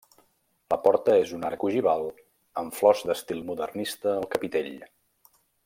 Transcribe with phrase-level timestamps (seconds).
[0.73, 2.07] La porta és un arc ogival
[2.63, 4.73] amb flors d'estil modernista al capitell.